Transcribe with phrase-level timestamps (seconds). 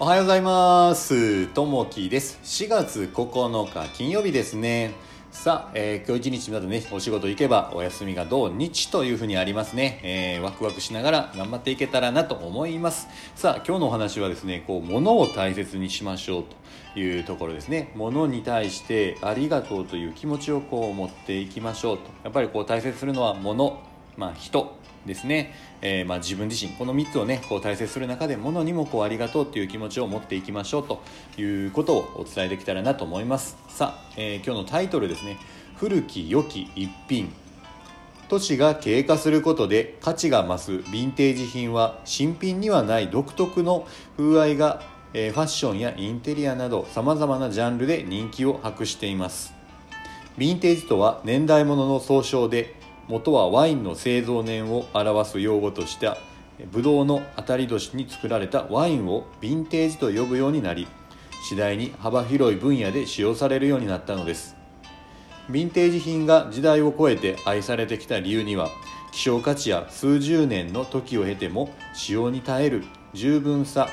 [0.00, 1.46] おはようございます。
[1.46, 2.40] ともきです。
[2.42, 4.92] 4月9日金曜日ですね。
[5.30, 10.00] さあ、えー今日一日までね、お仕事行けばお休みが土日というふうにありますね。
[10.02, 13.06] えーワクワクしながら頑張っていけたらなと思います。
[13.36, 16.44] さあ、今日のお話はですね、こう、物を大切にしましょう
[16.94, 17.92] というところですね。
[17.94, 22.10] 物に対してありがとうという気持ちをこう持っていきましょうと。
[22.24, 23.80] やっぱりこう大切するのは物、
[24.16, 24.76] まあ人、
[25.06, 31.02] ですね、えーまあ、自分自身この3つをねこう大切する中で物にもこうありがとうっていう気持ちを持っていきましょうと
[31.36, 33.56] いうことをお伝えできたらなと思います。
[33.68, 35.38] さあ、えー今日のタイトルですね。
[35.76, 37.32] 古き良き一品。
[38.28, 43.86] 都市が経過することで価値が増すヴィンテージ品は新品にはない独特の
[44.16, 49.52] 風合いが、えーファッションやインテリアなどさまざまなジャンルで人気を博しています。
[50.38, 52.74] ヴィンテージとは年代物の総称で
[53.08, 56.16] 元はワインの製造年を表す用語とした
[56.72, 60.86] ブドウの当たり年に作られたワインをヴィンテージと呼ぶようになり
[61.46, 64.56] 次第に幅広い分野で使用されるようになったのです。
[65.50, 68.70] ヴィンテージ品が時代を超えて愛されてきた理由には
[69.12, 73.90] 希少価値や数十年の時を経ても使用に耐える十分さ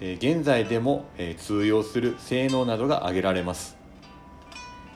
[0.00, 1.04] 現在でも
[1.38, 3.76] 通用する性能などが挙げられます。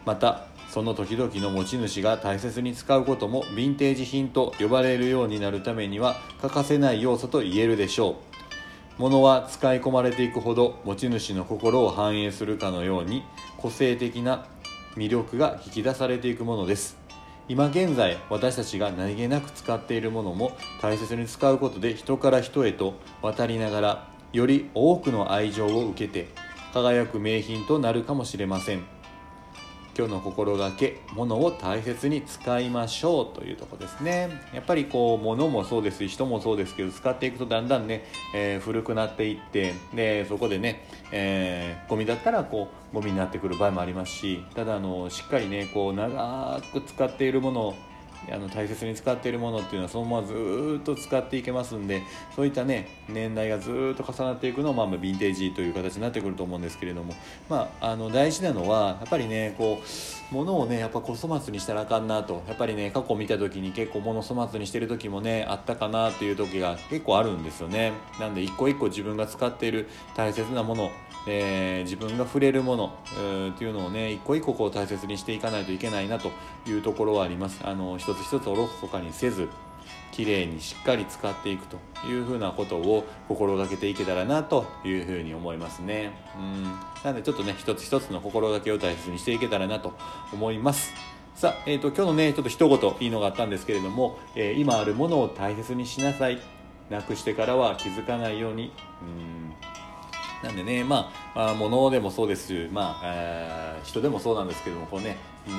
[0.05, 8.15] またその時々の持ち主が大切に使うこともヴィンテージ品と呼ばれるようになるためには欠かせない要素と言えるでしょう。
[8.97, 13.25] 物は使い込まれていくほど持ち主の心を反映するかのように
[13.57, 14.47] 個性的な
[14.95, 16.97] 魅力が引き出されていくものです。
[17.49, 26.29] 今現在私たちが何気なく使っているものも大切に使うことで人から人へと渡りながらより多くの愛情を受けて
[26.73, 29.00] 輝く名品となるかもしれません。
[29.97, 34.31] 今日の心がけ物を大切に使いましょうというとこですね。
[34.55, 47.75] やっぱりこう物もそうですし人もそうですけど使っていくとだんだんね、えー古くなっていってでそこでね、えーゴミだったらこうゴミになってくる場合もありますしただあのしっかりねこう長く使っているもの
[48.31, 52.03] あの大切に使っているものっていうのはそのままずっと使っていけますんで
[52.37, 57.15] そういったね年代がずっと重なっていくのはまあヴィンテージという形になってくると思うんですけれども
[57.49, 67.93] まああの大事なのはやっぱりねこう物をねやっぱこう粗末にしたらあかんなとやっぱりね過去見た時に結構物粗末にしてる時もねあったかなっていう時が結構あるんですよね。
[68.21, 70.91] なんで一個一個自分が使っている大切なもの
[71.27, 76.31] えー自分が触れるもの、えーっていうのをね一個一個こう大切にしていかないといけないなと
[76.67, 77.61] いうところはあります。
[77.65, 79.49] あの一つ一つおろそかにせず
[80.11, 86.11] きれいにしっかり使っていくというふうなことを心がけていけたらなというふうに思いますね。
[86.37, 86.65] うん。
[86.65, 89.95] なのでちょっとね一つ一つの心がけを大切にしていけたらなと
[90.33, 90.93] 思います。
[91.37, 96.41] さあ、えー、と今日のねちょっと一言いいのがあったんですけれども、えー今あるものを大切にしなさい。
[96.91, 98.73] なくしてからは気づかないように。
[99.01, 99.70] うん。
[100.43, 105.17] なんでね、まあ、あ物でもそうですし、まあえー人でもそうなんですけどもこうね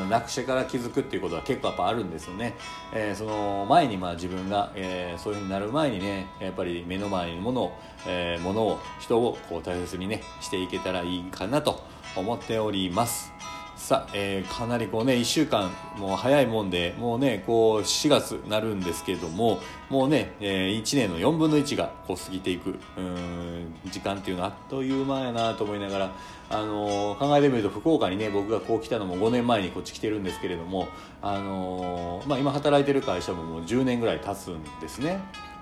[0.08, 2.56] なくしてから気づくっていうことは結構やっぱあるんですよね、
[2.94, 11.82] えーその前にまあ自分が、えーそういうふうになる前にねやっぱり目の前にものを、えー物を人をこう大切にねしていけたらいいかなと
[12.16, 13.41] 思っております。
[13.82, 19.60] さあ、えーかなりこうね1週間もう早いもんでもうねこう4月なるんですけども
[19.90, 26.12] もうね、え1年の4分の1がこう過ぎていくうん時間っていうのはあっという間やなと思いながら、
[26.52, 30.88] あのー考えてみると福岡にね僕がこう来たのも5年前にこっち来てるんですけれども、
[31.24, 35.20] あのまあ、今働いてる会社ももう10年ぐらい経つんですね。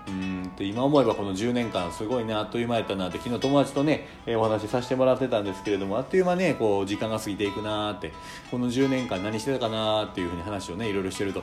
[0.08, 8.12] うんと今思えばこの10年間すごいねあっという間やったなって昨日友達とね、えーお話しさせてもらってたんですけれどもあっという間ねこう時間が過ぎていくなーって
[8.50, 11.42] この10年間何してたかなーっていうふうに話をねいろいろしてると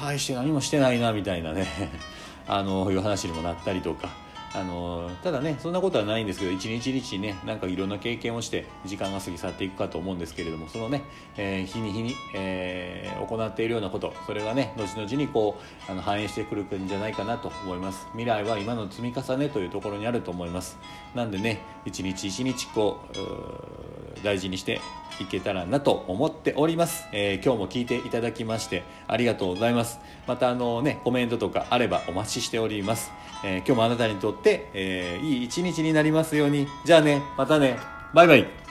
[0.00, 1.66] 大して何もしてないなみたいなね
[2.48, 4.27] あのいう話にもなったりとか。
[4.54, 11.02] あのただねそんなことはないんですけど一日一日ねなんかいろんな経験をして時間が過ぎ去っていくかと思うんですけれどもそのね、
[11.36, 18.06] えー日に日に、えー行っているようなことそれがね後々にこうあの反映してくるんじゃないかなと思います。
[18.12, 20.78] 未来は今の積み重ねというところにあると思います。
[21.14, 24.80] なんでね一日一日こうう大事にして
[25.22, 30.00] いけたらなと思っております、えー今日も聞いていただきましてありがとうございます。
[30.26, 33.10] またあのねコメントとかあればお待ちしております、
[33.44, 36.66] えー今日もあなたにとって、えーいい一日になりますように。
[36.84, 37.78] じゃあねまたね。
[38.14, 38.67] バイバイ。